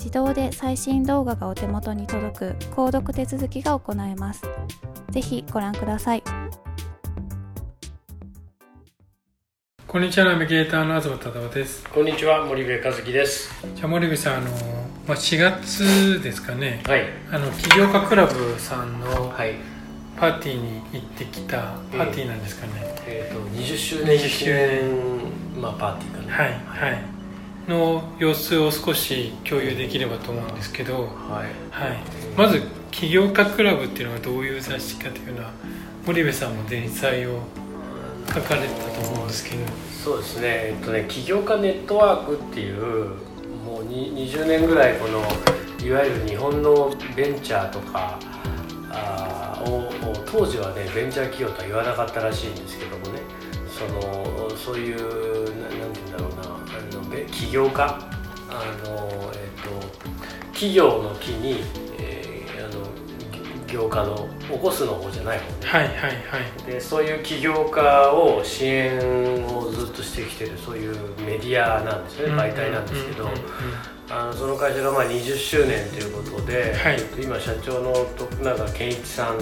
[0.00, 4.42] 自動で最新動画がお手元に届く購読手続きが行えます。
[5.10, 6.22] ぜひご覧ください。
[9.86, 11.86] こんにちは、ナビゲーターの東忠夫です。
[11.90, 13.50] こんにちは、森部和樹です。
[13.76, 14.46] じゃあ森部さん、あの
[15.06, 16.82] まあ4月ですかね。
[16.86, 17.04] はい。
[17.30, 19.34] あの起業家クラブさんの
[20.16, 22.72] パーティーに行ってきたパーティーなんですかね。
[23.06, 26.32] えっ、ー、と20周年20周年まあパーティーかね。
[26.32, 27.19] はいはい。
[27.68, 30.94] の様子を少し共有できればと思うんですけど、
[31.28, 31.70] はい。
[31.70, 31.98] はい、
[32.36, 35.50] まず「起業家クラブ」っていうのはどういう雑誌かというのは
[36.06, 37.40] 森部さんも前菜を
[38.28, 39.62] 書かれてたと思うんですけど。
[40.04, 40.46] そうですね。
[40.48, 43.16] えっとね起業家ネットワークっていう
[43.64, 45.20] もう20年ぐらいこの
[45.86, 48.18] いわゆる日本のベンチャーとか
[48.90, 49.92] あを
[50.26, 53.20] 当時はねベンチャー企業とは言わなかったらしいんですけどもね。
[53.80, 56.29] そのそういう何て言うんだろう
[57.30, 58.10] 起業家？
[58.50, 59.86] あの、えーと、
[60.52, 61.62] 企業の木に、
[61.98, 62.84] えー、あの
[63.66, 66.66] 業家の起こすの方じゃない方ね、はいはいはい。
[66.66, 68.98] でそういう起業家を支援
[69.46, 73.28] をずっとしてきてるそういうメディアなんですよね、媒体なんですけど、
[74.10, 79.38] あのその会社がまあ20周年ということで、はい、今社長の徳永健一さん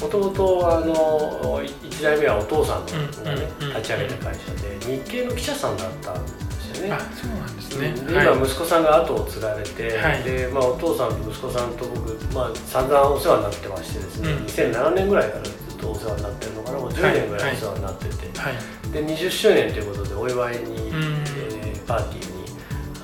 [0.00, 6.39] もともとあの1代目はお父さんがね、立ち上げた会社で日系の記者さんだったんです
[6.80, 6.92] よね。
[6.92, 22.44] あそうなんですね、で今息子さんが後を継がれて、はい、でまあ、お父さんと息子さんと僕、まあ、散々お世話になってましてですね、うん、2007年ぐらいからずっとお世話になってるのかなもう10年ぐらいお世話になってて、はい、で20周年ということでお祝いに、えー、パーティーに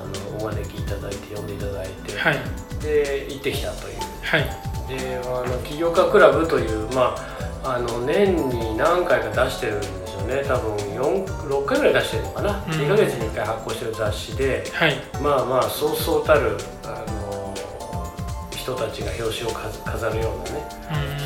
[0.00, 2.36] あのお招きいただいて呼んでいただいて、はい、
[2.82, 3.96] で行ってきたという。
[4.22, 4.76] はい。
[4.88, 7.16] であの起業家クラブという、ま
[7.64, 17.54] あ、あの年に何回か出してるんでね多分6回ぐらい出してるのかな、うん、2か月に1回発行してる雑誌で、はい、まあまあそうそうたるあの
[18.50, 20.68] 人たちが表紙を飾るようなね、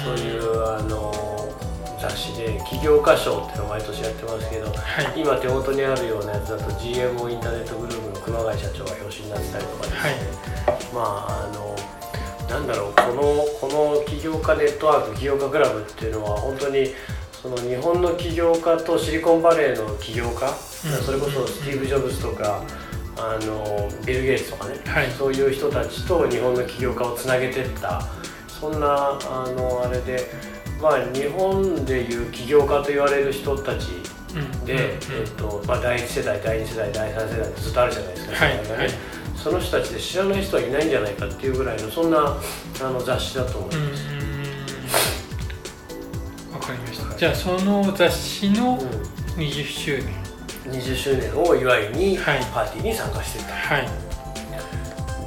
[0.06, 1.31] うん、そういうあの
[2.00, 11.77] 雑誌で起業家賞っていうのを毎年やってますけど、はい、今手元にあるようなやつだと GMO インターネットグループの熊谷社長が表紙になってたりとかですね、はい、まああの
[12.50, 16.88] なんだろうこのこの起業家ネットワーク起業家クラブっていうのは本当に
[17.40, 22.62] その日本の起業家とシリコンバレーの起業家、うん、それこそスティーブ・ジョブズとか
[23.16, 28.02] あのビル・ゲイツとかね、はい、そういう人たちと日本の起業家をつなげていった
[28.48, 30.26] そんなあのあれで、
[30.82, 33.88] まあ、日本でいう起業家と言われる人たち
[34.66, 38.64] で、えーとまあ、第1世代第2世代第3世代ってずっとあるじゃないですか、はい、ね。
[39.34, 42.36] その人たちで知らない人はいないんじゃないかっていうぐらいのそんな
[42.82, 44.04] あの雑誌だと思います。
[44.04, 44.19] わ
[47.20, 48.78] じゃあその雑誌の
[49.37, 50.06] 20周年、
[50.64, 53.52] うん、20周年を祝いにパーティーに参加してた。
[53.52, 53.87] はい。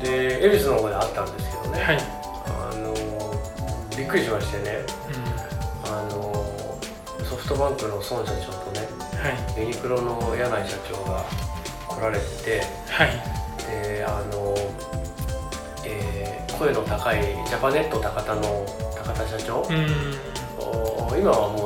[0.04, 1.84] で恵比寿の方であったんですけどね。
[1.84, 1.98] はい。
[2.48, 2.96] あの
[3.96, 4.80] びっくくりしましてね。
[5.86, 6.80] あの
[7.30, 8.88] ソフトバンクの孫社長とね
[9.22, 9.62] はい。
[9.62, 11.24] ユニクロの柳井社長が
[11.88, 12.62] 来られてて。
[12.90, 13.10] はい。
[13.70, 14.56] であの、
[15.86, 20.34] えー声の高いジャパネット高田の高田社長、うん。
[20.60, 21.63] お今はも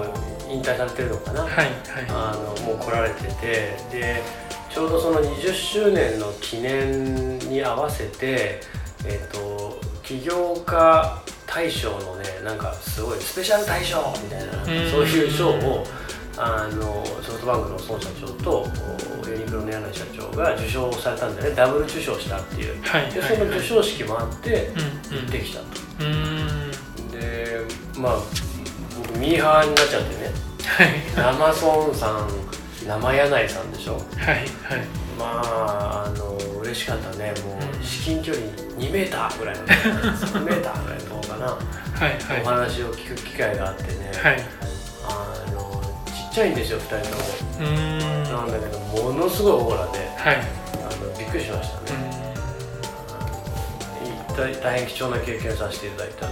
[0.75, 1.71] されてるのかな、はいはい。
[2.09, 3.77] あのもう来られてて。
[3.91, 8.61] でちょうどその20周年の記念に合わせて、
[9.05, 15.83] えっと起業家大賞のねなんかすごいスペシャル大賞みたいなそういう賞を
[16.37, 18.67] あのソフトバンクの孫社長と
[19.25, 21.55] おユニクロの柳井社長が受賞されたんでね。
[21.55, 22.79] ダブル受賞したっていう。
[22.83, 24.67] はいでその授賞式もあって
[25.11, 25.65] うん行ってきたと。
[27.17, 27.61] で
[27.97, 28.17] まあ
[28.95, 30.87] 僕ミーハーになっちゃってねはい。
[31.15, 32.27] 生孫さん
[32.87, 33.93] 生柳井さんでしょ？
[33.95, 34.03] はい
[34.35, 34.45] はい。
[35.17, 37.33] まああの嬉しかったね。
[37.43, 38.45] もう至近距離
[38.77, 44.43] 2メーターぐらいの3メーターぐらいのとこかな、はいお話を聞く機会があってね、はい。
[45.09, 47.23] あのちっちゃいんですよ2人とも。
[48.23, 50.01] なんだけどものすごいオーラでい。
[50.83, 51.91] あのびっくりしましたうね、
[54.33, 54.35] ん。
[54.35, 56.31] 大大変貴重な経験をさせていただいたと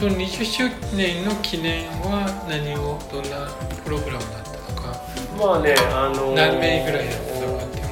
[0.00, 0.64] その20周
[0.96, 3.52] 年の記念は何をどんな
[3.84, 4.96] プログラムだったのか。
[5.36, 7.64] まあねあの何名ぐらいだったのか。
[7.66, 7.84] ってい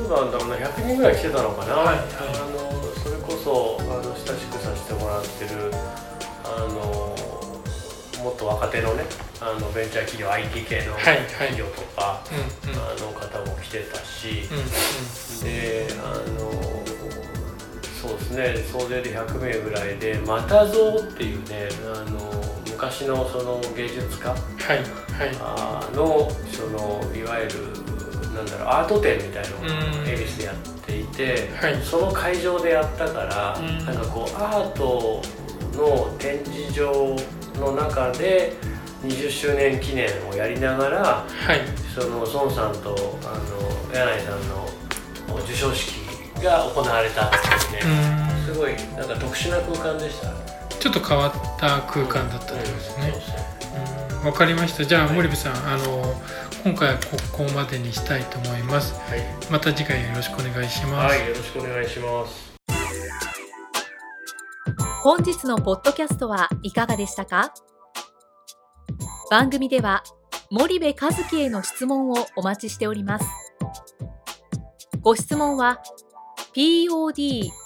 [0.00, 2.06] うのはどうなんだろうな100人ぐらい来てたのかな、はいはい。
[2.40, 2.72] あの
[3.04, 5.68] それこそあの親しくさせてもらってる
[6.40, 7.12] あの
[8.24, 9.04] もっと若手のね
[9.38, 11.26] あのベンチャー企業 IT 系のはいはい。
[11.28, 12.24] 企業とか、
[12.64, 12.80] うんうん。
[12.80, 16.48] あの方も来てたし、うんであの
[18.36, 22.20] ね総勢で100名ぐらいで「またぞう」っていうねあの
[22.66, 24.28] 昔のその芸術家。
[24.30, 24.78] はい
[25.18, 25.36] はい。
[25.40, 27.52] あのそのいわゆる
[28.34, 29.64] なんだろうアート展みたいのをう
[30.04, 30.08] ん。
[30.08, 30.54] 恵比寿でやっ
[30.84, 31.80] ていて、はい。
[31.82, 33.84] その会場でやったから、うん。
[33.86, 35.22] なんかこうアート
[35.74, 37.16] の展示場
[37.58, 38.52] の中で
[39.04, 41.24] 20周年記念をやりながらは
[41.54, 41.60] い。
[41.94, 44.68] その孫さんとあの柳井さんの
[45.40, 45.94] 授賞式
[46.44, 47.36] が行われたって
[47.76, 50.30] いううね、んすごいなんか特殊な空間でした。
[50.78, 53.10] ちょっと変わった空間だったということですね。
[53.12, 54.20] そうそう。
[54.20, 54.26] うん。
[54.26, 54.84] わかりました。
[54.84, 56.14] じゃあ森部さんあの
[56.64, 58.94] 今回はここまでにしたいと思います。
[59.10, 59.20] はい。
[59.50, 62.54] また次回よろしくお願いします、はい、よろしくお願いします。
[65.02, 67.52] 本日のポッドキャストはいかがでしたか？
[69.30, 70.04] 番組では
[70.50, 73.26] 森部和樹への質問をお待ちしております。
[75.00, 75.80] ご質問は
[76.54, 77.65] podcast